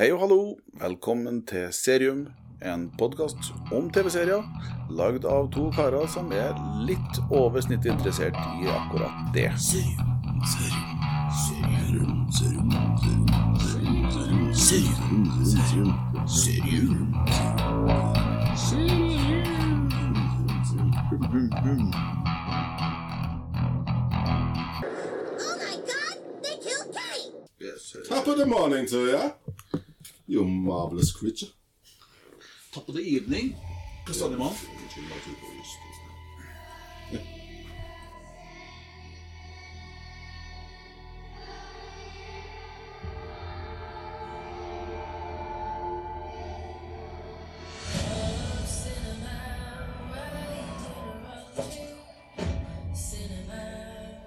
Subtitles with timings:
[0.00, 2.22] Hei og hallo, velkommen til Serium,
[2.64, 4.40] en podkast om TV-serier
[4.96, 6.56] lagd av to karer som er
[6.88, 9.52] litt over snittet interessert i akkurat det.
[9.60, 10.00] Serium,
[10.56, 12.80] serium, serium,
[16.24, 17.12] serium,
[25.36, 28.08] Oh my god, they killed Kate!
[28.08, 29.28] Top of the morning to
[30.30, 30.40] you.
[30.40, 31.48] You marvelous creature.
[32.72, 33.56] Top of the evening,
[34.06, 34.54] Kastanjemann.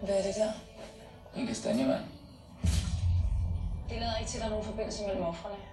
[0.08, 0.52] Er det der?
[1.36, 2.02] En kastanjemand.
[3.90, 5.73] Det lader ikke til, at der er nogen forbindelse mellem offrene.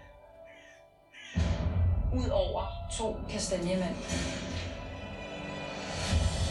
[2.21, 2.63] Udover
[2.99, 3.97] to kastanjemænd.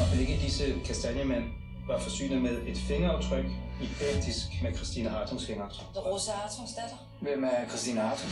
[0.01, 1.45] Og begge disse kastanjemænd
[1.87, 3.45] var forsynet med et fingeraftryk
[3.81, 5.87] identisk med Christine Hartungs fingeraftryk.
[5.95, 6.97] Rosa Hartungs datter.
[7.21, 8.31] Hvem er Christine Hartung?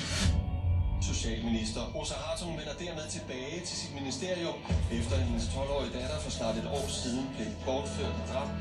[1.12, 4.58] Socialminister Rosa Hartung vender dermed tilbage til sit ministerium,
[4.92, 8.52] efter at hendes 12-årige datter for snart et år siden blev bortført og dræbt.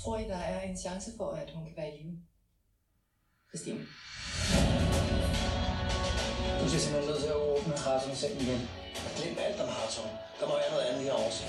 [0.00, 2.16] Tror I, der er en chance for, at hun kan være i live?
[3.50, 3.80] Christine.
[6.64, 8.60] Du skal simpelthen nødt til at åbne Hartungs seng igen.
[9.16, 10.10] Glem alt om Hartong.
[10.40, 11.42] Der må være noget andet også.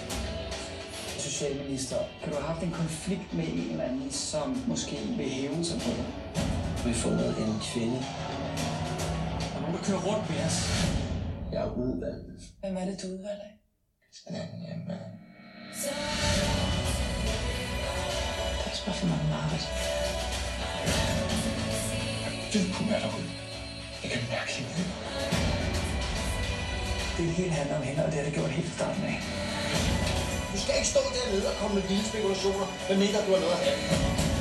[1.28, 5.64] Socialminister, kan du have haft en konflikt med en eller anden, som måske vil hæve
[5.64, 6.08] sig på dig?
[6.86, 8.00] Vi fundet en kvinde.
[9.50, 10.58] Der er nogen, der kører rundt med os.
[11.52, 12.26] Jeg er udvalgt.
[12.62, 13.50] Hvem er det, du udvalger?
[14.32, 14.88] Jamen,
[18.64, 19.66] Der er spørgsmål om arbejde.
[22.54, 23.45] Du kunne være derude.
[24.06, 24.70] Jeg kan mærke hende.
[27.18, 29.18] Det hele handler om hende, og det har det gjort helt starten af.
[30.53, 33.63] Du skal ikke stå dernede og komme med vilde spekulationer, medmindre du har noget at
[33.66, 34.34] have.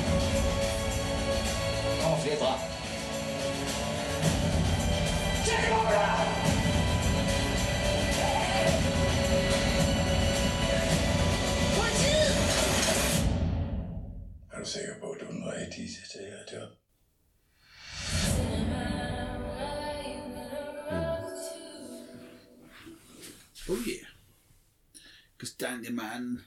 [25.85, 26.41] Kastanjemann.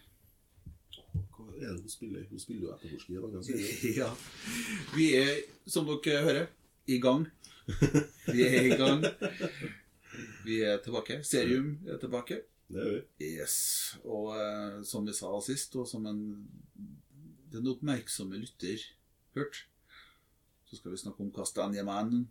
[1.31, 2.25] Hva er det hun spiller?
[2.31, 3.95] Hun spiller jo etterforsker.
[4.01, 4.11] Ja.
[4.97, 6.47] Vi er, som dere hører,
[6.87, 7.27] i gang.
[8.27, 9.05] Vi er i gang.
[10.45, 11.23] Vi er tilbake.
[11.25, 12.43] Serium er tilbake.
[12.69, 13.29] Det er vi.
[13.39, 13.97] Yes.
[14.05, 16.49] Og uh, som vi sa sist, og som en,
[17.53, 18.83] den oppmerksomme lytter
[19.37, 19.67] hørte,
[20.69, 22.27] så skal vi snakke om Kastanjemannen.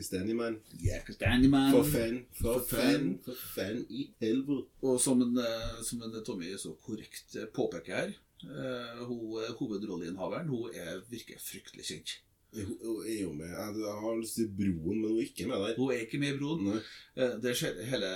[0.00, 0.56] Kastanjemann.
[0.80, 1.72] Ja, Kastanjemann.
[1.72, 2.24] For fan.
[2.32, 2.80] For For fan.
[2.80, 3.18] fan.
[3.24, 4.66] For fan i helvete.
[4.82, 8.16] Og som en, eh, som en Tommy så korrekt eh, påpeker her,
[8.48, 8.96] uh,
[9.44, 12.16] eh, hovedrolleinnehaveren hun er, virker fryktelig kjent.
[12.54, 13.46] Hun er jo med.
[13.52, 15.76] Jeg jeg har lyst til broen, men hun er ikke med der.
[15.76, 16.80] Hun er ikke med i Broen.
[17.16, 18.10] Eh, Det skjer, hele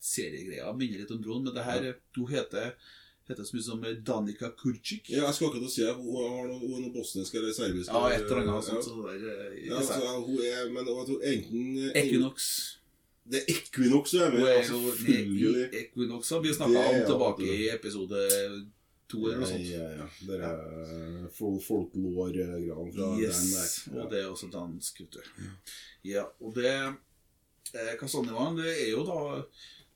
[0.00, 1.92] seriegreia minner litt om Broen, men det her, ja.
[2.16, 2.72] hun heter,
[3.30, 5.10] heter så mye som eh, Danica Kurcik.
[5.10, 7.88] Ja, jeg skal akkurat si at hun har noe, hun er noe bosnisk eller serbisk.
[7.92, 8.62] Ja, et eller annet ja.
[8.68, 8.84] sånt.
[8.84, 12.50] Så der, eh, Ja, altså, hun er, men jeg tror enten Equinox.
[13.32, 14.46] Det er Equinox hun er med.
[14.46, 15.66] er altså, selvfølgelig.
[15.80, 16.30] Equinox.
[16.30, 18.22] har Vi snakka om tilbake i episode
[19.12, 19.68] to eller noe sånt.
[19.68, 20.08] Ja, ja, ja.
[20.28, 24.02] Det er fol folklore-greiene fra Yes, den der.
[24.02, 25.46] og det er også dansk, vet du.
[26.08, 29.20] Ja, og det eh, Kastanjemann, det er jo da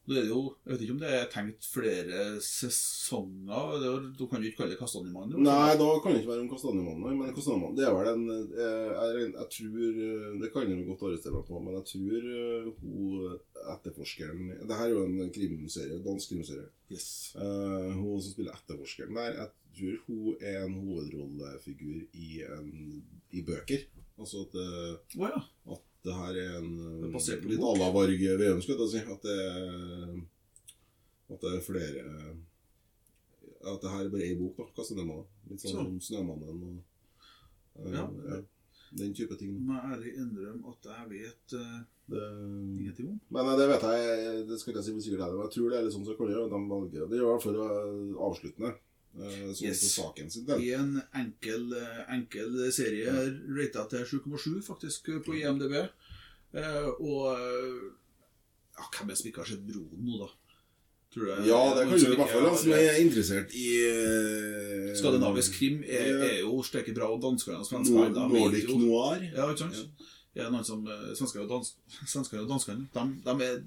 [0.06, 3.72] det er jo, Jeg vet ikke om det er tenkt flere sesonger.
[3.88, 5.42] Er, du kan jo ikke kalle det Kastanjemannen?
[5.42, 7.18] Nei, da kan det ikke være om Kastanjemannen.
[7.22, 11.04] Men Kastanjemannen, det er vel en eh, jeg, jeg tror eh, Det kan jeg godt
[11.08, 13.36] arrestere meg på, men jeg tror eh, hun
[13.74, 16.68] etterforskeren Det her er jo en krimserie, dansk krimserie.
[16.92, 17.08] Yes.
[17.34, 22.70] Uh, hun som spiller etterforskeren der, jeg tror hun er en hovedrollefigur i, en,
[23.34, 23.88] i bøker.
[24.16, 24.54] Altså at,
[25.18, 25.42] Å ja.
[25.74, 27.76] at det her er en er eh, basert på litt bok.
[27.76, 29.04] à la Varg Veum, skulle jeg si.
[29.14, 30.20] At det, er-
[31.34, 32.04] at det er flere
[33.66, 34.66] At det her er bare ei bok, da.
[34.76, 35.26] Kastanjemannen.
[35.50, 35.88] Litt sånn Sånn.
[35.90, 36.76] om Snømannen og
[37.82, 38.04] eh, Ja.
[38.30, 38.40] ja,
[38.96, 39.56] Den type ting.
[39.66, 42.22] Må jeg ærlig innrømme at jeg vet uh, Det,
[42.78, 43.20] ingenting om.
[43.34, 45.84] men eh, det vet jeg Det skal jeg si er, men jeg tror det er
[45.88, 46.14] litt sånn som
[46.46, 48.70] at De valger Det gjør i hvert fall eh, avsluttende.
[49.20, 49.82] Eh, Sånn Yes.
[49.82, 50.62] for saken sin del.
[50.62, 53.12] I en enkel, eh, enkel serie
[53.58, 55.78] rata til 7,7 faktisk på IMDb.
[56.56, 57.86] Eh, og eh,
[58.76, 60.28] ja, hvem er det som ikke har sett Broen nå, da?
[61.14, 62.58] Tror du Ja, det kan du som i hvert fall.
[62.60, 67.68] som er interessert i uh, Skandinavisk krim er, er jo steike bra, og danskene og
[67.68, 69.22] svenskene Nordic noir.
[69.32, 70.06] Ja, ikke sant?
[70.36, 71.72] er noen som eh, Svensker og, dans,
[72.04, 73.62] svensker og danskene de, de, er,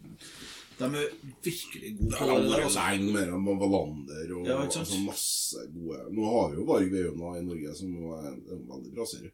[0.80, 1.10] de er
[1.44, 2.50] virkelig gode på det.
[2.50, 2.86] der, altså.
[3.14, 7.44] mer enn Wallander og Ja, altså, masse gode Nå har vi jo Varg Veuna i
[7.44, 9.32] Norge, som er en, en veldig bra serie.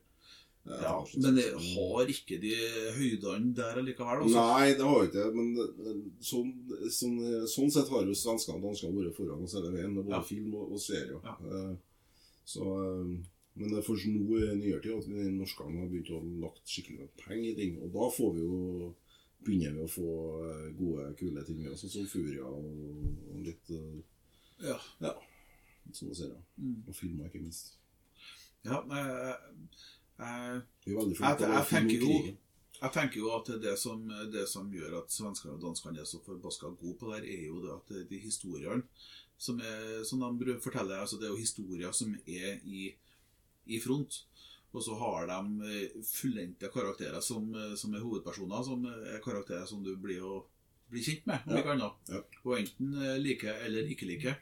[0.65, 2.53] Ja, men det har ikke de
[2.95, 4.23] høydene der allikevel.
[4.25, 4.45] Altså.
[4.49, 5.35] Nei, det har ikke det.
[5.37, 6.47] Men sånn,
[6.89, 7.19] sånn,
[7.53, 10.23] sånn sett har jo svenskene og danskene vært foran oss hele veien, med både Ja.
[10.25, 11.21] film og, og serier.
[11.21, 11.35] Ja.
[11.45, 11.75] Eh,
[12.45, 13.13] Så, eh,
[13.57, 15.05] men det er først nå i nyere tid at
[15.37, 17.77] norskene har begynt å lagt skikkelig med penger i ting.
[17.85, 18.89] Og da får vi jo
[19.45, 20.09] begynner vi å få
[20.49, 24.01] eh, gode, kule ting med oss, sånn som Furia og, litt eh,
[24.65, 24.77] Ja.
[25.03, 25.11] ja,
[25.91, 26.41] sånne serier.
[26.57, 26.77] Mm.
[26.87, 27.75] Og filmer, ikke minst.
[28.65, 29.35] Ja, jeg,
[30.17, 32.37] jeg, Jeg-
[32.81, 34.01] jeg tenker jo at det som,
[34.33, 37.45] det som gjør at svenskene og danskene er så forbaska gode på det, her, er
[37.47, 38.83] jo det at de historiene
[39.37, 42.89] som, er, som de forteller, altså det er jo historier som er i,
[43.67, 44.21] i front.
[44.75, 49.65] Og så har de eh, fullendte karakterer som, eh, som er hovedpersoner, som er karakterer
[49.69, 50.49] som du blir, og,
[50.91, 51.61] blir kjent med, om Ja.
[51.63, 52.11] ikke annet.
[52.11, 52.19] Ja.
[52.43, 54.35] Og enten eh, like eller ikke like.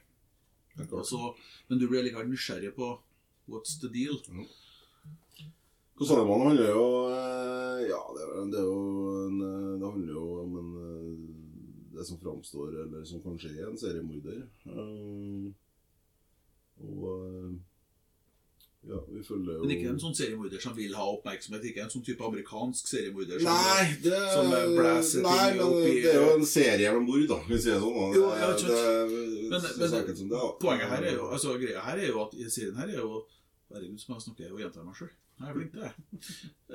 [0.74, 1.06] Det er Og klart.
[1.06, 1.34] så-
[1.68, 2.98] men du blir likevel nysgjerrig på
[3.48, 4.18] what's the deal.
[5.96, 6.86] Kosanemann handler jo
[7.86, 9.38] Ja, det er, det er jo en,
[9.78, 10.70] Det handler jo om en
[11.94, 14.40] Det som framstår, eller som kanskje er en seriemorder.
[14.66, 15.54] Um,
[16.82, 17.54] Og
[18.86, 21.62] Ja, vi følger jo Men ikke en sånn seriemorder som vil ha oppmerksomhet.
[21.70, 23.40] Ikke en sånn type amerikansk seriemorder.
[23.40, 26.92] som- Nei, det, som, blæser ting nei, men opp i- det er jo en serie
[26.92, 27.38] med mord, da.
[27.48, 28.14] Hvis vi sier sånn.
[28.14, 30.52] Jo, ja, det, det, Men- men- som det, da.
[30.60, 33.24] Poenget her er jo altså greia her er jo at i serien her er jo
[33.74, 35.08] Herregud, som jeg snakker og gjentar meg sjøl.
[35.40, 35.94] Jeg er flink til det.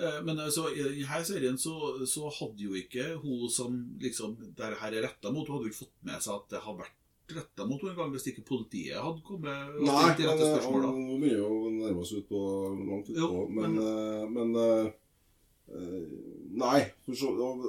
[0.04, 1.76] Eh, Men altså, i denne serien så,
[2.06, 5.72] så hadde jo ikke hun som liksom der her er retta mot, hun hadde jo
[5.72, 6.99] ikke fått med seg at det hadde vært
[7.38, 10.54] retta mot henne engang hvis ikke politiet hadde kommet og Nei, stilt de rette eh,
[10.56, 10.88] spørsmåla.
[10.94, 12.42] han begynner jo å nærme oss ut på
[12.90, 13.42] langt utpå.
[13.50, 14.92] Men, men- eh, men eh,
[16.60, 16.80] Nei.
[17.06, 17.28] For så,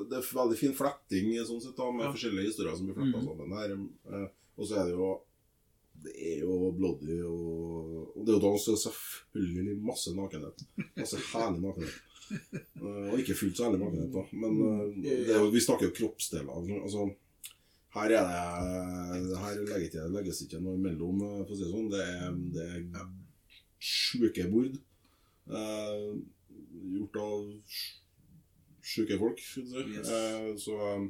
[0.08, 2.12] det er veldig fin fletting sånn sett da, med Ja.
[2.14, 3.26] forskjellige historier som blir fletta Mhm.
[3.26, 4.30] sammen her.
[4.56, 5.20] Og så er det jo
[6.02, 10.62] Det er jo bloody, og, og det er jo da også selvfølgelig masse nakenhet.
[10.96, 11.98] Masse herlig nakenhet.
[13.10, 14.22] Og ikke fullt så herlig nakenhet, da.
[14.32, 16.48] Men eh, det er jo, vi snakker jo kroppsdeler.
[16.80, 17.10] Altså,
[17.94, 21.88] her er det Her legges ikke, noe imellom, eh, for å si det sånn.
[21.90, 22.66] Det er, det
[23.00, 23.08] er
[23.80, 24.76] sjuke mord.
[25.50, 26.04] Eh,
[26.96, 27.96] gjort av sj-
[28.92, 29.82] sjuke folk, du si.
[29.96, 30.08] Yes.
[30.10, 31.08] Eh, så eh,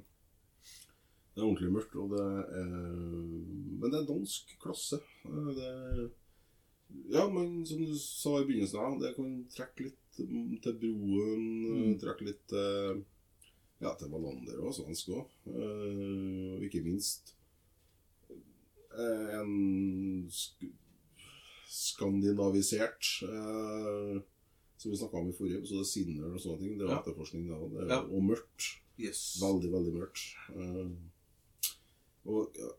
[1.34, 1.94] det er ordentlig mørkt.
[2.00, 2.24] Og det
[2.62, 2.72] er,
[3.80, 4.98] men det er dansk klasse.
[5.24, 6.02] Det er,
[7.12, 11.44] ja, men som du sa i begynnelsen, ja, det kan trekke litt til broen.
[11.68, 11.98] eh, Mm.
[12.02, 13.04] Trekke litt til
[13.80, 15.28] ja, til Wallander og svensk òg.
[15.46, 17.34] Og ikke minst
[18.30, 20.66] eh, en sk
[21.70, 24.16] skandinavisert eh,
[24.80, 26.78] Som vi snakka om i forrige episode, Sinner og sånne ting.
[26.80, 26.98] Det er Ja.
[27.02, 27.98] etterforskning, det er, Ja.
[28.08, 28.80] Og mørkt.
[28.98, 29.36] Yes.
[29.42, 30.22] Veldig, veldig mørkt.
[30.56, 30.90] Eh,
[32.26, 32.70] og ja,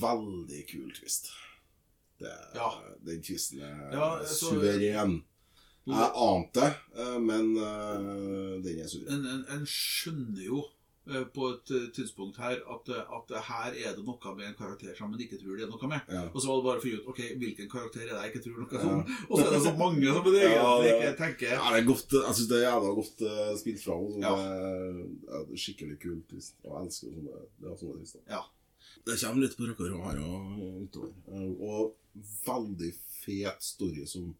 [0.00, 1.30] veldig kul twist.
[2.20, 2.70] Det, Ja.
[3.04, 5.24] Den twisten er Ja, så- suveren.
[5.90, 9.06] Jeg ante det, eh, men eh, den er sur.
[9.10, 10.60] En, en, en skjønner jo
[11.10, 15.10] eh, på et tidspunkt her at, at her er det noe med en karakter som
[15.10, 16.12] man ikke tror det er noe med.
[16.12, 16.22] Ja.
[16.30, 18.44] Og så var det bare å finne ut ok, hvilken karakter er det jeg ikke
[18.46, 18.92] tror noe Ja.
[18.94, 19.02] om.
[19.30, 21.88] Og så er det så mange som det, Ja, det- ikke tenker Ja, det er
[21.90, 24.22] godt, jeg syns det er jævla godt uh, spilt fra henne.
[24.24, 24.32] Ja.
[24.38, 26.24] Ja, er skikkelig kult.
[26.30, 26.54] twist.
[26.64, 28.24] Og jeg elsker sånne, det sånne twister.
[28.30, 28.42] Ja.
[29.06, 31.12] Det kommer litt på rekker og her og utover.
[31.64, 31.96] Og
[32.44, 32.90] veldig
[33.22, 34.30] fet story som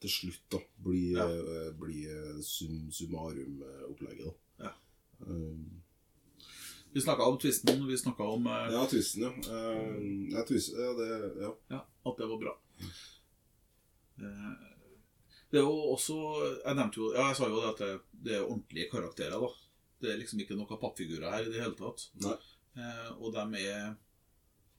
[0.00, 1.26] til slutt da blir, Ja.
[1.30, 4.26] eh, blir eh, sum summarum-opplegget.
[4.26, 4.64] da.
[4.66, 4.72] Ja.
[5.26, 5.82] Um,
[6.94, 9.30] Vi snakka om twisten, vi snakka om uh, ja, twisten, ja.
[9.52, 11.08] Uh, ja, twist, ja, det,
[11.42, 11.50] ja.
[11.68, 12.54] ja, at det var bra.
[15.50, 16.16] Det er jo også
[16.64, 17.90] Jeg nevnte jo Ja, jeg sa jo det at det,
[18.24, 19.50] det er ordentlige karakterer, da.
[20.00, 22.08] Det er liksom ikke noen pappfigurer her i det hele tatt.
[22.76, 23.94] Eh, og de er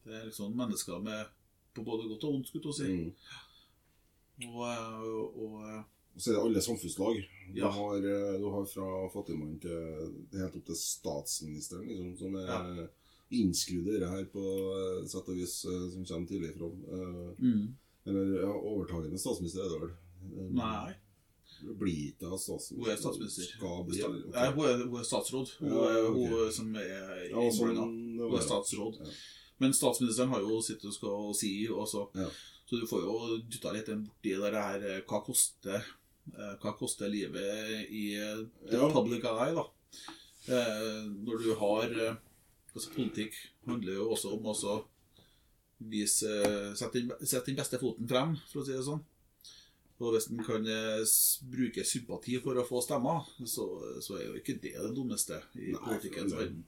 [0.06, 1.26] Det er liksom mennesker med
[1.76, 2.94] på både godt og vondt, skulle jeg si.
[2.94, 3.12] Mm.
[4.46, 5.84] Og, og
[6.18, 7.16] Og så er det alle samfunnslag.
[7.54, 7.70] Du, Ja.
[7.70, 12.88] har, eh, du har fra fattigmann til helt opp til statsministeren, liksom, som er Ja.
[13.32, 17.36] innskrudd i det her på eh, sett og vis, eh, som kommer tidlig fram.
[17.40, 17.76] Mm.
[18.08, 20.54] Eller ja, overtagende statsminister er det vel?
[20.54, 20.94] Nei.
[21.78, 22.76] Blir ikke statsminister.
[22.78, 23.44] Hun er statsminister.
[23.44, 24.22] Skal bli, okay.
[24.28, 24.34] Ok.
[24.34, 25.48] Nei, hun er, hun er statsråd.
[25.60, 26.18] Hun Ja, er ok.
[26.30, 27.78] hun som er Ja, sånn,
[28.18, 29.00] Hun er statsråd.
[29.06, 29.12] Ja.
[29.60, 32.30] Men statsministeren har jo sittet og skal si, og så, Ja.
[32.68, 35.86] Så du får jo dytta litt borti det her eh, Hva koster,
[36.34, 38.44] eh, hva koster livet i eh,
[38.74, 38.90] Ja.
[38.92, 39.66] public eye, da?
[40.48, 41.94] Når du har
[42.74, 43.36] altså Politikk
[43.68, 44.76] handler jo også om å
[45.92, 46.30] vise
[46.78, 49.04] Sette den, beste foten frem, for å si det sånn.
[49.98, 50.68] Og hvis en kan
[51.50, 53.66] bruke sympati for å få stemmer, så,
[54.04, 56.64] så er jo ikke det det dummeste i politikkens verden.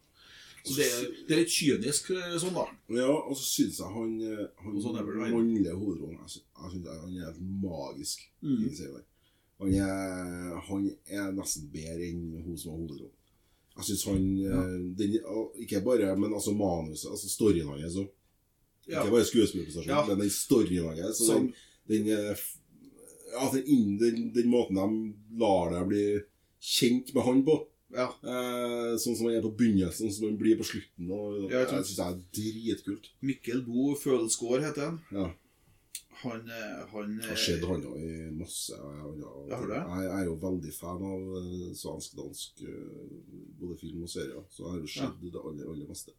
[0.66, 2.66] Det, er- det er litt kynisk eh, sånn, da.
[2.96, 4.98] Ja, og så syns jeg han, eh, han sånn
[5.32, 8.25] mannlige hovedrollen Jeg sy- jeg synes han er helt magisk.
[8.44, 9.04] Mm.
[9.60, 13.16] Han er, han er nesten bedre enn hun som har hovedrollen.
[13.80, 14.62] Jeg syns han ja.
[15.00, 15.18] den,
[15.63, 18.10] Ikke bare, men altså manuset, altså storyen hans òg.
[18.88, 19.04] Ja.
[19.04, 20.06] Ikke bare skuespillerprestasjonen, Ja.
[20.08, 21.18] men den storyen hans.
[21.20, 21.54] så Som-
[21.88, 22.38] Den, den, eh,
[23.34, 26.22] ja, den, den, den måten de lar deg bli
[26.62, 27.68] kjent med han på.
[27.89, 28.05] Ja.
[28.22, 31.10] Eh, sånn som han er på begynnelsen, som han blir på slutten.
[31.10, 33.08] Og, Ja, jeg syns det er dritkult.
[33.25, 35.00] Mikkel Bo Følsgård heter han.
[35.12, 35.29] Ja.
[36.19, 38.75] Han, eh, han har sett han òg i masse.
[38.75, 39.19] Jeg,
[39.50, 39.79] Ja, det?
[39.79, 43.13] jeg, jeg er jo veldig fan av eh, svensk-dansk eh,
[43.62, 46.12] både film og serier, så jeg har jo sett det aller, aller meste.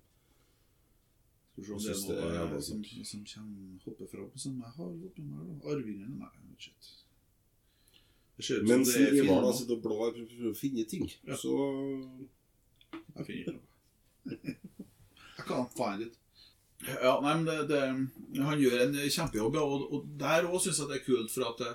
[1.61, 4.73] Skal vi se om det er noe eh, som, som kommer hopper fram, som jeg
[4.79, 5.47] har oppi meg.
[5.51, 5.75] da.
[5.75, 6.17] Arvingene?
[6.17, 6.73] Nei, ikke.
[8.41, 10.87] Det ser ut som Mens det er Ivar da sitter og blar for å finne
[10.89, 11.37] ting, Ja.
[11.37, 11.53] så
[13.19, 13.59] Jeg finner
[14.35, 14.57] ikke.
[15.37, 16.17] Jeg kan faen litt.
[16.89, 17.81] Ja, nei, men det, det,
[18.41, 21.33] Han gjør en kjempejobb, og, og der òg syns jeg det er kult.
[21.35, 21.73] For at det,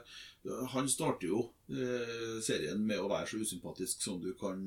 [0.74, 4.62] han starter jo eh, serien med å være så usympatisk som du kan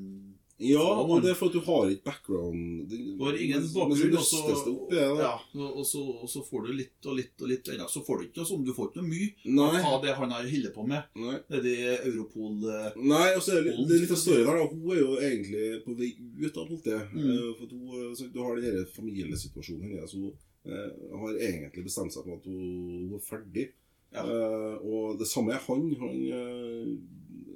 [0.59, 4.17] Ja, og det er for at du har ikke background det, Du har ingen bakgrunn,
[4.19, 5.29] og så det opp ja, ja,
[5.69, 7.85] og, så, og så får du litt og litt og litt ennå.
[7.87, 9.79] Så får du ikke noe sånn, du får ikke noe mye Nei.
[9.87, 11.37] av det han har holdt på med Nei.
[11.55, 12.59] nede i Europol.
[12.75, 14.61] eh, Nei, og så er det, det er litt av storyen her.
[14.73, 16.11] Hun er jo egentlig på vei
[16.43, 17.15] ut av politiet.
[17.15, 17.31] Mm.
[17.31, 20.17] Eh, For hun, eh, du har den familiesituasjonen hennes.
[20.19, 23.69] Hun har egentlig bestemt seg for at hun er ferdig.
[24.15, 24.23] Ja.
[24.25, 25.85] Eh, og det samme er han.
[26.01, 26.91] Han, uh,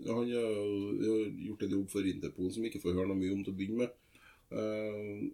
[0.05, 3.33] han uh, har gjort en jobb for Interpol som vi ikke får høre noe mye
[3.33, 3.99] om til å begynne med.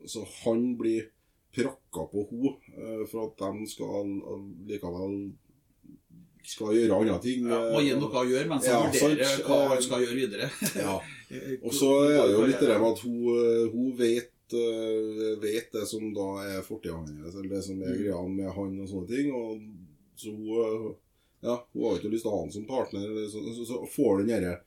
[0.07, 1.09] Så han blir
[1.51, 4.13] prakka på henne for at de skal
[4.69, 5.17] likevel
[6.47, 7.49] skal gjøre andre ting.
[7.49, 10.47] ja, må gi noe å gjøre mens han Ja, vurderer hva han skal gjøre videre.
[10.79, 10.95] Ja.
[11.65, 13.19] Og så er det jo litt det med at hun,
[13.73, 14.55] hun vet,
[15.43, 17.99] vet det som da er fortida hans, eller det som er Mm.
[18.05, 19.35] greia med han og sånne ting.
[19.35, 19.59] Og
[20.15, 20.95] så hun
[21.45, 23.13] ja, hun har ikke lyst til å ha han som partner.
[23.31, 24.57] Så, så, så får du den derre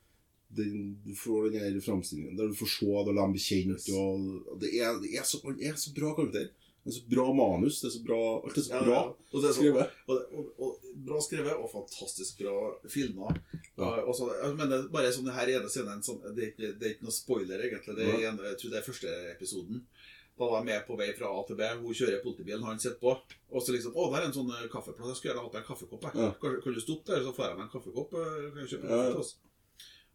[0.53, 3.87] den, får den her framstillingen der du får se det de blir kjent.
[3.97, 6.51] Og det er, det er, så, er så bra karakter.
[6.83, 7.79] Det er så bra manus.
[7.81, 9.03] Det er så bra, alt er så Ja, bra ja.
[9.31, 9.99] Og det så, skrevet.
[10.11, 12.55] og, og, og, bra skrevet og fantastisk bra
[12.91, 13.39] filmer.
[13.77, 13.85] Ja.
[13.85, 16.73] Og, og så, jeg mener, bare sånn det her ene scenen sånn, det, er ikke,
[16.79, 17.95] det er ikke noe spoiler, egentlig.
[17.97, 19.85] Det er, jeg tror det er første episoden.
[20.33, 21.67] Da var jeg med på vei fra A til B.
[21.83, 23.13] Hun kjører politibilen, han sitter på.
[23.53, 25.11] Og så liksom Å, der er en sånn eh, kaffeplass.
[25.13, 26.07] Jeg skulle gjerne hatt meg en kaffekopp.
[26.09, 26.21] Jeg.
[26.23, 26.29] Ja.
[26.41, 28.15] Kan, kan du stoppe der, så får jeg meg en kaffekopp?
[28.17, 29.35] eh, Kan jeg kjøpe Ja, til oss?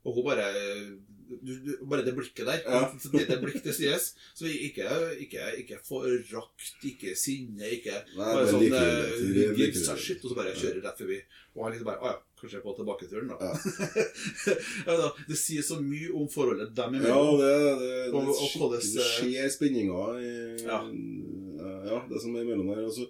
[0.07, 0.45] Og hun bare
[1.29, 2.61] du, du, Bare det blikket der.
[2.67, 2.83] Ja.
[3.15, 4.11] Det, det blikk til sies.
[4.39, 4.87] Så ikke,
[5.23, 10.35] ikke, ikke forakt, ikke sinne, ikke Nei, bare sånn like, eh, like, a og så
[10.39, 11.21] bare kjører rett forbi.
[11.57, 13.37] Og han liksom bare Å ja, kanskje på tilbaketuren, da.
[13.41, 13.53] Ja.
[15.29, 19.07] Det sier så mye om forholdet dem Ja, det, det, det, Og- og hvordan, det
[19.13, 20.33] skjer spenninger i
[20.65, 20.81] Ja.
[21.93, 22.85] ja, det som er imellom der.
[22.87, 23.07] Og så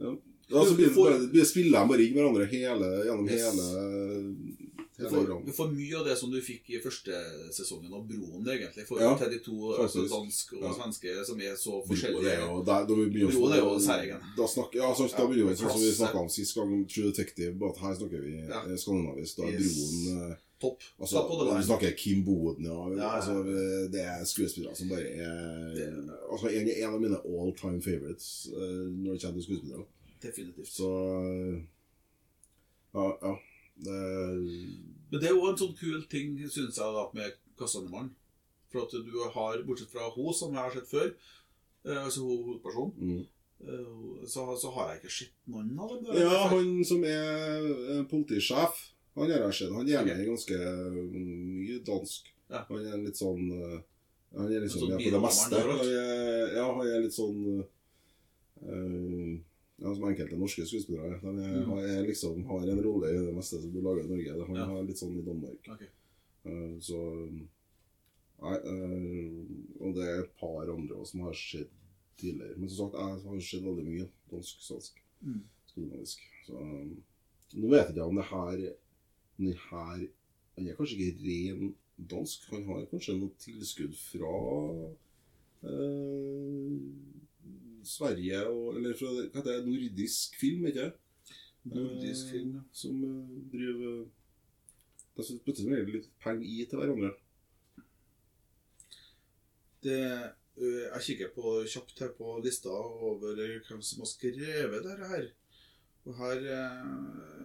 [0.00, 0.10] ja.
[0.52, 3.46] altså, så blir det bare, spiller de bare ikke hverandre hele, gjennom Yes.
[3.46, 3.66] hele,
[4.98, 7.16] Du får, du får mye av det som du fikk i første
[7.56, 8.84] sesongen av Broen, egentlig.
[8.86, 10.72] For Ja, til de to altså, dansk og Ja.
[10.76, 12.34] svenske som er så forskjellige.
[12.44, 14.20] jo- Broen er jo særegen.
[14.36, 16.86] Da snakker, ja, så, da Ja, begynner vi sånn som vi snakka om sist gang,
[16.86, 18.62] True Detective, bare at her snakker vi Ja.
[18.68, 19.36] eh, skandinavisk.
[19.36, 19.72] Da er Yes.
[19.78, 20.78] Broen eh, Topp.
[21.00, 22.88] Altså, Topp vi snakker Kim Boden, ja.
[22.90, 23.16] Ja, ja.
[23.16, 23.42] Altså,
[23.90, 28.46] det er skuespillere som bare er Det- altså, en, en av mine all time favorites
[28.52, 29.84] eh, når det kommer til skuespillere.
[30.22, 30.68] Definitivt.
[30.68, 31.62] Så
[32.94, 33.34] ja, ja.
[33.82, 38.12] Men det er jo en sånn kul ting, syns jeg, da, med Kassandemann
[38.72, 41.12] For at du har, bortsett fra hun som jeg har sett før,
[41.84, 43.22] eh, altså hun hovedpersonen, mm.
[43.66, 46.12] eh, så, så har jeg ikke sett noen av dem.
[46.16, 48.80] Ja, han som er eh, politisjef,
[49.18, 49.74] han har jeg sett.
[49.76, 50.60] Han er med i ganske
[51.12, 52.32] mye dansk.
[52.52, 52.64] Ja.
[52.68, 55.60] Han er litt sånn Han er liksom Sånn med på det meste.
[55.68, 57.38] Han er, ja, han er litt sånn
[58.64, 59.34] eh,
[59.82, 61.18] ja, Som enkelte norske skuespillere.
[61.20, 61.78] De er, Mm.
[61.78, 64.36] er liksom har en rolle i det meste som blir laga i Norge.
[64.56, 64.66] Ja.
[64.70, 65.68] har litt sånn i Danmark.
[65.74, 65.90] Okay.
[66.46, 66.98] Uh, så
[68.42, 68.56] Nei.
[68.66, 69.42] Uh,
[69.80, 71.68] og det er et par andre også som har skjedd
[72.18, 72.56] tidligere.
[72.58, 74.98] Men som sagt, jeg har sett veldig mye dansk-svensk.
[75.22, 75.42] Mm.
[75.70, 76.24] Skandinavisk.
[76.46, 76.96] Så um,
[77.54, 78.62] Nå vet jeg ikke om det her
[79.38, 80.08] om det her
[80.56, 81.74] Han er kanskje ikke ren
[82.10, 82.48] dansk.
[82.50, 84.32] Han har kanskje noe tilskudd fra
[85.62, 86.72] eh,
[87.84, 90.92] Sverige og Eller fra hva heter det, nordisk film, ikke det?
[91.72, 92.62] Nordisk film, ja.
[92.74, 94.04] Som eh, driver
[95.16, 97.10] De putter regel litt penger i til hverandre.
[99.82, 99.98] Det,
[100.56, 105.28] ø, jeg kikker på kjapt her på lista over hvem som har skrevet dette her.
[106.06, 107.44] Og her eh,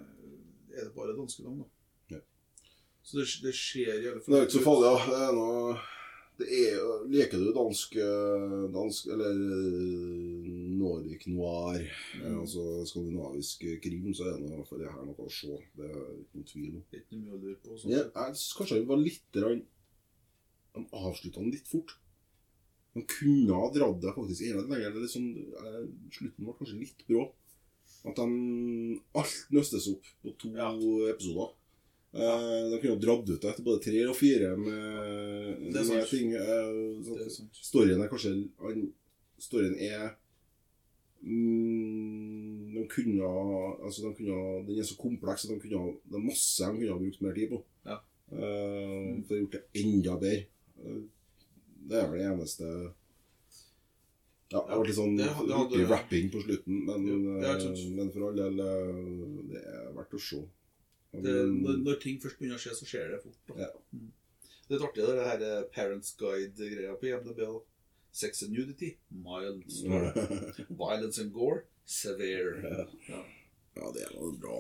[0.78, 2.16] er det bare danske navn, da.
[2.16, 2.24] Ja.
[3.04, 4.98] Så det, det skjer i alle Det er ikke så farlig, ja.
[5.12, 5.78] Det er noe
[6.46, 11.80] er, jo- Leker du dansk, eh, dansk Eller eh, Nordic noir,
[12.22, 12.40] mm.
[12.44, 15.56] altså skandinavisk krim, så er det i hvert fall det her noe å se.
[15.74, 16.84] Det er ikke noen tvil om.
[16.94, 17.78] Er ikke mye å lure på.
[17.82, 17.96] Sånn.
[17.96, 19.42] Ja, jeg synes kanskje han var litt
[20.78, 21.96] Han avslutta den litt fort.
[22.94, 24.94] Han kunne ha dratt det faktisk enda lenger.
[24.94, 25.26] Det er liksom,
[25.58, 27.32] eh, slutten var kanskje litt brå.
[28.06, 30.70] At de alt nøstes opp på to Ja.
[31.14, 31.54] episoder.
[32.14, 34.72] Eh, de kunne ha dratt ut det etter både tre og fire med,
[35.74, 36.10] Det er sant.
[36.10, 36.34] ting.
[36.34, 37.50] eh, er sant.
[37.54, 38.94] storyen er kanskje han-
[39.40, 40.16] Storyen er
[41.22, 43.30] mm, De kunne
[43.86, 46.94] Altså, de kunne Den er så kompleks at de kunne Det er masse de kunne
[46.94, 47.64] ha brukt mer tid på.
[47.86, 47.98] Ja.
[48.32, 50.46] Eh, for å gjort det enda bedre.
[50.84, 51.02] Eh,
[51.88, 52.68] det er vel det eneste
[54.52, 58.12] Ja, det har var litt sånn det det hadde- rapping på slutten, men, Jo, men
[58.12, 60.44] for all del Det er verdt å se.
[61.14, 61.34] Det,
[61.64, 63.38] når, når ting først begynner å skje, så skjer det fort.
[63.48, 63.54] Da.
[63.64, 63.70] Ja.
[63.96, 64.12] Mm.
[64.68, 67.42] Det er litt artig, det her eh, Parents Guide-greia på IMDb.
[68.12, 69.64] Sex and nudity, mild.
[69.72, 70.10] står.
[70.82, 72.86] Violence and gore, severe.
[73.08, 73.24] Ja.
[73.78, 74.58] Ja, det er noe bra,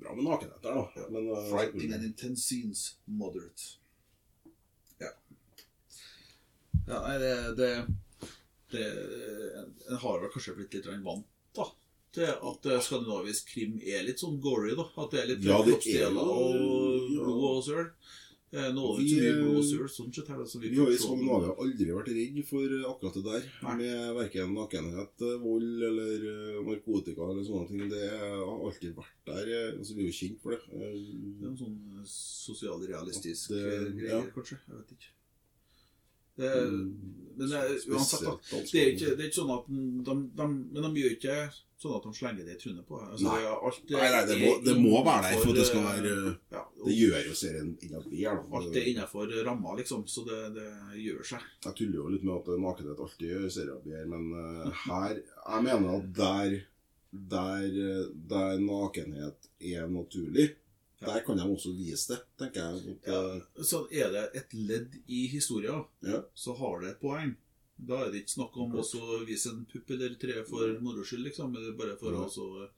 [0.00, 1.06] bra med nakenhet der, da.
[1.12, 3.76] Men, uh, Frightening and intense scenes, moderate.
[5.02, 5.10] Ja.
[6.86, 7.70] Ja, nei, det, det,
[8.72, 8.84] det
[9.90, 11.26] En har vel kanskje blitt litt vant
[11.56, 11.66] da,
[12.16, 14.72] til at eh, skandinavisk krim er litt sånn gory.
[14.78, 17.90] da At det er litt Ja, det er kroppsdeler og blod og søl.
[18.52, 19.88] Eh, Nå er Vi, så mye eh.
[19.90, 23.14] Sånn sett her, så vi Vi har i se- Skandinavia aldri vært redd for akkurat
[23.18, 23.48] det der.
[23.66, 23.74] Nei.
[23.80, 27.88] Med verken nakenhet, eh, vold eller eh, narkotika eller sånne ting.
[27.90, 29.50] Det har alltid vært der.
[29.50, 30.60] eh, Altså, vi er jo kjent for det.
[30.70, 31.76] Det er Eh, en sånn
[32.06, 34.22] sosialrealistisk greie, eh, ja.
[34.34, 34.58] kanskje.
[34.68, 35.10] Jeg vet ikke.
[36.36, 36.50] Det,
[37.36, 37.62] men det,
[37.92, 38.34] uansett, da.
[38.72, 41.38] Det er, ikke, det er ikke sånn at de, de, Men de gjør ikke
[41.80, 42.98] sånn at de slenger det i trynet på.
[43.04, 43.40] Altså, Nei.
[43.52, 46.14] alt Nei, nei, det må, det må være der for at det skal eh, være
[46.54, 48.36] ja, Det gjør jo serien innenfor bedre.
[48.60, 50.06] Alt er innenfor ramma, liksom.
[50.08, 50.68] Så det, det
[51.02, 51.50] gjør seg.
[51.66, 55.66] Jeg tuller jo litt med at nakenhet alltid gjør serier bedre, men uh, her Jeg
[55.68, 56.56] mener at der,
[57.36, 60.54] der, eh, der nakenhet er naturlig,
[61.00, 61.06] Ja.
[61.12, 62.96] der kan de også vise det, tenker jeg.
[63.06, 66.22] Ja, eh, så er det et ledd i historien, Ja.
[66.34, 67.36] så har det et poeng.
[67.78, 71.24] Da er det ikke snakk om å vise en pupp eller tre for moro skyld,
[71.28, 71.52] liksom.
[71.76, 72.68] Bare for å også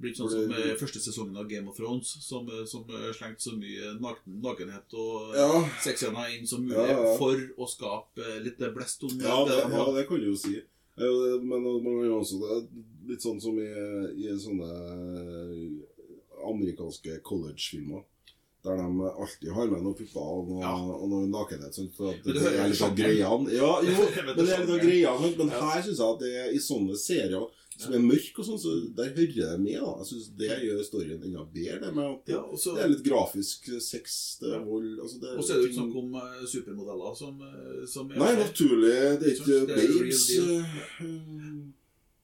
[0.00, 3.12] bli sånn som det- eh, første sesongen av Game of Thrones, som, eh, som eh,
[3.12, 5.68] slengte så mye naken, nakenhet og Ja.
[5.84, 7.18] sexscener inn som mulig Ja, ja.
[7.18, 10.56] for å skape eh, litt blest om Ja, det, ja, det kan du jo si.
[10.56, 12.68] Eh, Men man kan jo også det
[13.10, 13.68] litt sånn som i,
[14.24, 15.84] i sånne
[16.48, 18.02] amerikanske college-filmer.
[18.62, 20.74] Der de alltid har med noen pupper og noe, Ja.
[20.76, 21.72] og noe nakenhet.
[21.72, 23.48] Sånn, for at det, det er litt av greiene.
[23.56, 23.94] Ja, jo,
[24.26, 25.30] men det er litt av greiene.
[25.38, 25.60] Men Ja.
[25.70, 27.46] her syns jeg at det i sånne serier
[27.80, 29.78] som er mørke, og sånn, så der hører det med.
[29.80, 29.94] da.
[30.02, 31.78] Jeg synes Det gjør storyen enda bedre.
[31.80, 35.40] Det med at Ja, også, det er litt grafisk sex, det er vold altså og
[35.40, 38.92] så er det jo ikke snakk om eh, supermodeller som, eh, som Nei, naturlig.
[39.24, 40.26] Det er ikke babes.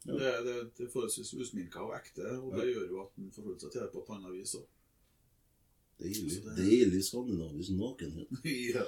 [0.06, 3.60] Det, det, det er forholdsvis usminka og ekte, og det gjør jo at en forholder
[3.64, 4.54] seg til det på et annet vis.
[4.54, 4.72] også.
[5.96, 8.28] Deilig, deilig skandinavisk nakenhet.
[8.74, 8.82] ja.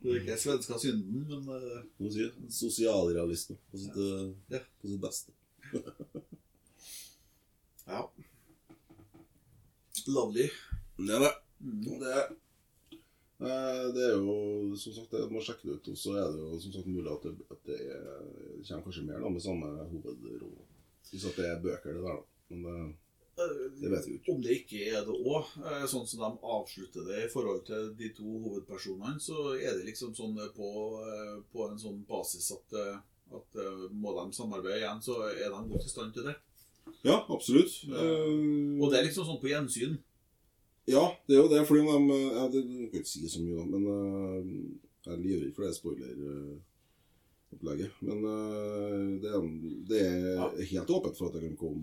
[0.00, 2.44] det er ikke svenska synden, men eh, Hva sier du?
[2.54, 4.60] Sosialrealister på sitt, eh, Ja.
[4.80, 5.34] på sitt beste.
[7.90, 8.04] ja.
[10.06, 10.46] Lovely.
[11.02, 11.34] Det er det.
[11.60, 11.82] Mm.
[12.00, 12.30] Det er,
[13.40, 15.92] det er jo som sagt, det må sjekke det ut.
[15.92, 18.08] Og så er det jo som sagt mulig at det, at det er,
[18.68, 20.66] kommer kanskje mer da med samme hovedrolle.
[21.10, 22.26] Hvis at det er bøker, det der, da.
[22.50, 22.90] Men
[23.40, 23.46] det,
[23.80, 24.32] det vet vi jo ikke.
[24.34, 25.54] Om det ikke er det òg,
[25.90, 30.12] sånn som de avslutter det i forhold til de to hovedpersonene, så er det liksom
[30.18, 30.68] sånn på,
[31.06, 33.00] eh, på en sånn basis at, eh,
[33.40, 36.36] at eh, må de samarbeide igjen, så er de godt i stand til det.
[37.06, 37.72] Ja, absolutt.
[37.88, 37.96] Ja.
[37.96, 39.96] Eh, Og det er liksom sånn på gjensyn.
[40.90, 43.56] Ja, det er jo det, fordi de ja, det, Jeg kan ikke si så mye,
[43.58, 44.44] da, men eh,
[45.06, 47.90] jeg er livredd for det spoiler-opplegget.
[48.06, 49.40] Men eh, det, er,
[49.90, 50.10] det er
[50.72, 51.82] helt åpent for at det kan komme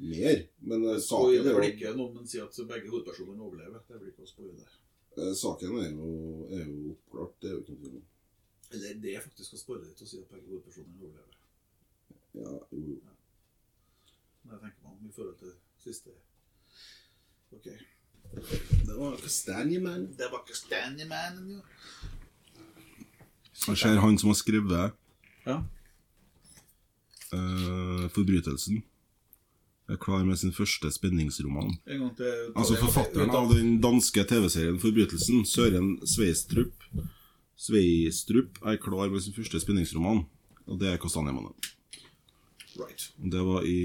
[0.00, 0.36] mer.
[0.70, 3.80] Men eh, saken vel jo, ikke noe, men sier at begge hovedpersonene overlever.
[3.88, 4.64] Det blir ikke å spoile.
[5.18, 6.08] eh, saken er jo,
[6.56, 7.34] er jo oppklart.
[7.42, 8.06] Det er jo ikke noe tvil om.
[8.70, 11.34] Eller det er faktisk å spoile litt å si at begge hovedpersonene overlever.
[12.38, 12.96] Ja, jo, jo.
[14.46, 16.10] Når jeg tenker om i forhold til siste
[17.52, 17.66] Ok.
[18.86, 20.14] Det var Kastanjemannen.
[20.16, 21.60] Det var Kastanjemannen, jo.
[23.66, 24.92] Jeg ser han som har skrevet
[25.46, 25.62] Ja.
[27.32, 28.82] Uh, 'Forbrytelsen'.
[29.88, 31.76] Er klar med sin første spenningsroman.
[31.86, 32.52] En gang til.
[32.56, 36.72] Altså forfatteren av den danske TV-serien 'Forbrytelsen', Søren Sveistrup,
[37.56, 40.26] Sveistrup er klar med sin første spenningsroman.
[40.66, 41.54] Og det er 'Kastanjemannen'.
[42.78, 43.12] Right.
[43.32, 43.80] Det var i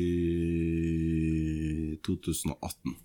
[2.04, 2.96] 2018.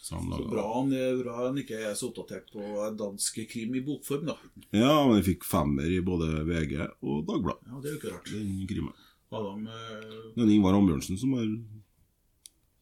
[0.00, 0.06] Ja.
[0.06, 2.62] Så han bra han, er- bra han ikke er så oppdatert på
[2.96, 4.36] dansk krim i bokform, da.
[4.72, 7.68] Ja, men jeg fikk femmer i både VG og Dagbladet.
[7.68, 8.30] Ja, Det er jo ikke rart.
[8.32, 8.94] Den krimen.
[9.30, 11.46] Adam, eh, Det er Ingvar Ambjørnsen som har,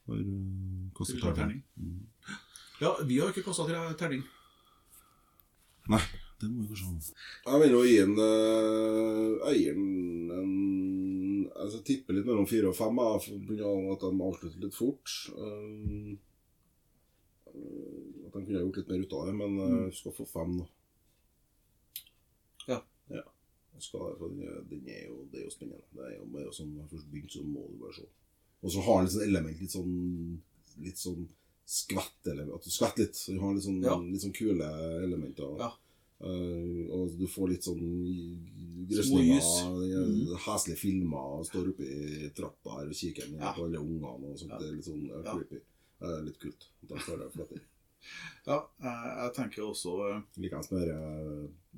[0.08, 1.62] har uh, kastet terning.
[1.76, 2.06] Mm.
[2.80, 3.66] Ja, vi har ikke kasta
[3.98, 4.22] terning.
[5.88, 6.00] Nei,
[6.40, 7.52] det må vi kanskje ha.
[7.52, 10.54] Jeg vil jo gi en uh, eieren en
[11.56, 15.12] altså, Jeg tipper litt mellom fire og fem, av at de avslutter litt fort.
[15.34, 16.14] Uh,
[18.26, 19.92] at de kunne gjort litt mer ut av det, men uh, Mm.
[19.92, 20.66] skal få fem, da.
[22.68, 22.78] Ja.
[23.08, 23.22] ja.
[23.78, 25.82] Skal, den, er- jo, det er jo spennende.
[25.94, 28.06] Det er jo bare sånn, Når man først begynte, så må du bare se.
[28.62, 30.40] Og så har den litt sånn element, litt sånn
[30.78, 31.28] litt sånn
[31.68, 33.18] skvett, eller at du skvetter litt.
[33.28, 33.96] Du har litt sånn, Ja.
[33.98, 34.66] litt sånn kule
[35.04, 35.56] elementer.
[35.58, 35.70] Ja.
[36.20, 37.82] Uh, og du får litt sånn
[38.90, 40.36] grøsninger, mm.
[40.46, 43.52] heslige filmer, står oppe i trappa her og kikker ned Ja.
[43.54, 44.50] på alle ungene og sånt.
[44.58, 45.60] Det er litt sånn creepy.
[45.98, 46.68] Det er litt kult.
[46.86, 47.58] Da klarer jeg flott.
[48.46, 50.86] Ja, jeg, jeg tenker også eh, Likeens med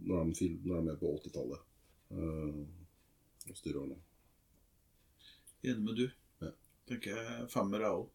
[0.04, 1.66] når de, film, når de er på 80-tallet.
[2.10, 4.00] Uh, styrer ordentlig.
[5.62, 6.06] enig med du.
[6.42, 6.50] Ja.
[6.90, 8.08] Tenker femmer, jeg òg.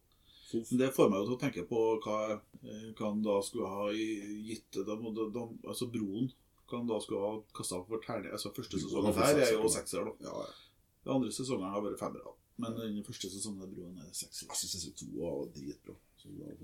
[0.52, 2.18] Det får meg jo til å tenke på hva,
[2.62, 6.30] eh, hva han da skulle ha gitt de, de, de, Altså Broen.
[6.66, 8.30] Hva han da skulle ha kasta for terning.
[8.34, 10.28] Altså Første sesongen her er jo sekser, da.
[10.28, 10.82] Ja, ja.
[11.06, 12.22] Den andre sesongen har vært femmer.
[12.22, 12.45] da.
[12.58, 14.46] Men den første sesongen av Broen er sekser.
[14.48, 15.94] Jeg syns sesong to var dritbra.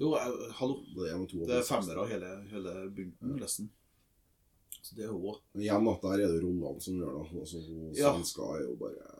[0.00, 0.78] Jo, jeg, hallo.
[0.96, 3.68] det er to Det er femmere av hele, hele bunten, nesten.
[4.82, 7.40] Så det er hun òg Men Igjen, at der er det rollene som gjør det.
[7.44, 7.60] Altså,
[7.94, 8.10] Ja.
[8.16, 9.12] Svenska er jo bare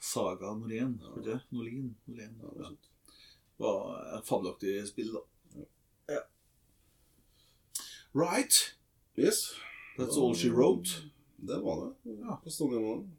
[0.00, 0.94] Saga Norén.
[1.00, 1.08] Ja.
[1.16, 1.40] ikke det?
[1.50, 1.96] Norlin.
[2.06, 2.70] Norlin ja, Ja.
[3.58, 5.24] var et fabelaktig spill, da.
[5.56, 5.64] Ja.
[6.14, 6.20] Ja.
[8.14, 8.76] Right.
[9.18, 9.54] Yes.
[9.98, 10.90] That's Ja, all she wrote.
[11.40, 12.18] Det var det.
[12.20, 12.36] Ja.
[12.36, 13.10] På Kastanjemann.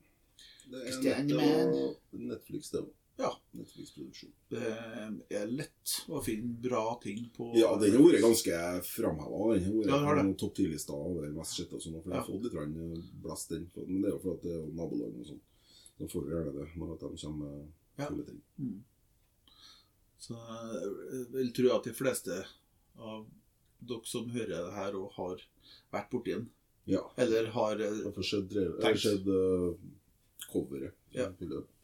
[0.71, 1.95] Det er en det var
[2.31, 2.89] Netflix, det òg.
[3.21, 3.29] Ja.
[3.53, 4.31] Netflix-produksjon.
[4.49, 4.61] Det
[5.37, 9.41] er lett å finne bra ting på Ja, den har vært ganske framheva.
[9.59, 10.23] Den har vært Ja, det.
[10.25, 11.99] noen topp ti-lista over mest sett og sånn.
[12.01, 12.29] For jeg har Ja.
[12.31, 13.67] fått litt blest den.
[13.75, 15.41] Men det er jo fordi det er naboland og sånn.
[15.99, 17.67] Da får du gjerne det når de kommer med
[17.99, 18.07] Ja.
[18.07, 18.41] fulle ting.
[18.59, 18.81] Mm.
[20.21, 20.37] Så
[21.11, 22.45] jeg vil tro at de fleste
[22.97, 23.25] av
[23.85, 25.37] dere som hører det her, og har
[25.93, 26.49] vært borti den.
[26.85, 27.01] Ja.
[27.17, 28.49] Eller har eh, har skjedd,
[28.81, 28.99] Tenkt.
[29.01, 29.73] sett uh,
[30.49, 30.95] coveret.
[31.15, 31.29] Ja.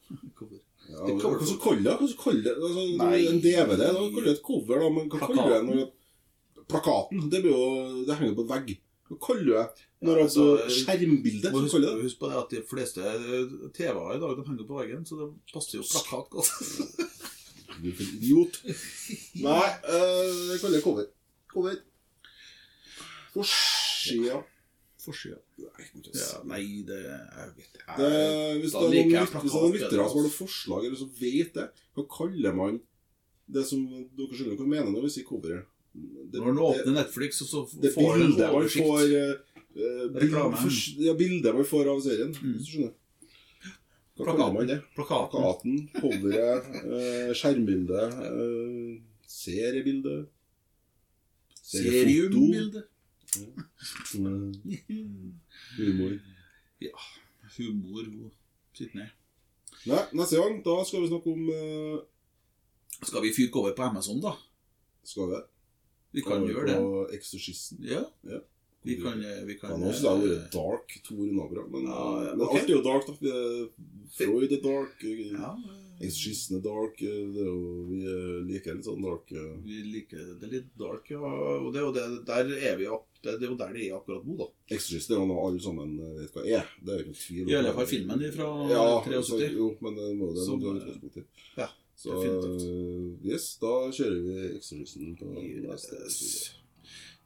[0.37, 0.59] Cover.
[0.87, 2.53] Ja, er skal du det?
[2.55, 3.25] Altså, Nei.
[3.27, 3.79] En DVD?
[3.81, 4.89] Da kaller det et cover, da.
[4.93, 5.87] Men hva kaller det når
[6.67, 7.29] Plakaten.
[7.31, 8.71] Det, blir jo, det henger på en vegg.
[9.07, 9.85] Hva kaller du det?
[10.07, 11.51] Når altså skjermbildet?
[11.53, 11.93] Kaller du det?
[12.03, 15.19] husk på det at de fleste eh, TV-er i dag de henger på veggen, så
[15.21, 16.51] det passer jo plakat godt.
[17.77, 18.55] Du er idiot.
[19.37, 21.09] Nei, uh, jeg kaller det cover.
[21.51, 21.75] Cover.
[23.35, 24.39] Forsida
[25.07, 25.37] Forsida.
[25.63, 28.11] Nei, ikke Ja, nei, det Jeg vet Det,
[28.61, 30.37] hvis da det er noen, lytter, er noen lyttere som har noen altså.
[30.43, 32.79] forslag, eller som vet det, hva kaller man
[33.47, 35.65] det som Dere skjønner hva jeg mener når vi sier coveret?
[35.97, 38.85] Når man åpner Netflix, og så det får man en oversikt.
[38.85, 40.71] får uh, Reklamen.
[41.01, 42.53] Ja, bildet man får av serien, Mm.
[42.57, 42.93] hvis du skjønner.
[44.17, 44.37] Hva Plakaten.
[44.41, 44.77] kaller man det?
[44.97, 45.37] Plakaten.
[45.37, 50.27] Plakaten, coveret, eh, skjermbildet, eh, seriebildet
[51.61, 52.83] seriefoto, Seriumbilde.
[53.35, 55.31] Mm,
[55.77, 56.19] Humor.
[56.81, 56.97] Ja.
[57.57, 58.05] Humor.
[58.25, 58.31] og
[58.77, 59.09] Sitt ned.
[59.87, 61.97] Nei, neste gang da skal vi snakke om uh...
[63.05, 64.33] Skal vi fyke over på Amazon, da?
[65.05, 65.41] Skal vi
[66.17, 66.77] Vi kan gjøre det.
[66.81, 67.83] På Exorcisten.
[67.85, 68.03] Ja.
[68.25, 68.39] Ja.
[68.87, 72.03] Vi kan, vi kan Ja, nå syns jeg det er dark Tor runder men, Ja,
[72.23, 73.07] ja, men alt er jo dark.
[73.09, 73.33] da.
[74.15, 75.49] Freud er dark, eh, ja,
[75.99, 77.01] Exorcisten er dark.
[77.01, 77.57] eh, Det er jo,
[77.89, 79.31] vi eh, liker litt sånn dark.
[79.33, 79.57] eh.
[79.65, 81.19] Vi liker det litt dark, ja.
[81.19, 83.95] Og det og det, der er vi opp, det, det er jo der det er
[83.97, 84.47] akkurat nå, da.
[84.75, 86.69] Exorcist er jo noe alle sammen eh, vet hva er.
[86.81, 87.49] Det er jo ikke noen tvil om.
[87.51, 89.27] I alle fall filmen fra ja, 73.
[89.31, 91.25] Så, jo, men det må det være eh, utgangspunkt i.
[91.57, 93.25] ja, Så definitivt.
[93.31, 95.33] yes, da kjører vi Exorcisten på
[95.67, 96.63] neste episode.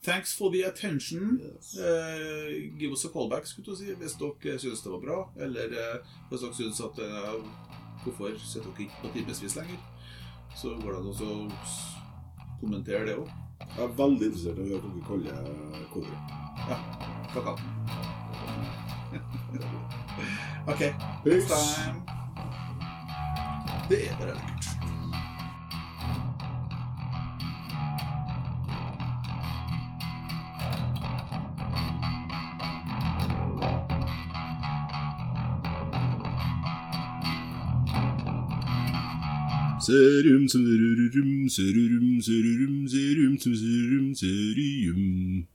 [0.01, 1.39] Thanks for the attention.
[1.45, 1.77] Yes.
[1.77, 5.17] Uh, give us a callback skulle du si, hvis dere syns det var bra.
[5.37, 7.37] Eller uh, hvis dere syns at uh,
[8.01, 9.77] Hvorfor sitter dere ikke på timevis lenger?
[10.57, 11.35] Så går det an å
[12.63, 13.29] kommentere det òg.
[13.77, 15.33] Jeg er veldig interessert i hva dere kaller.
[16.69, 16.77] Ja.
[17.33, 17.65] Plakaten.
[20.67, 20.81] OK.
[21.23, 21.35] Peace.
[21.35, 22.01] Next time.
[23.89, 24.50] Det er bare.
[39.81, 45.47] Serim serürüm serürüm serürüm serürüm serürüm seriyüm.